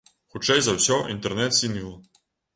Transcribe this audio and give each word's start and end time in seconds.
Хутчэй 0.35 0.63
за 0.67 0.73
ўсё, 0.77 0.97
інтэрнэт-сінгл. 1.15 1.95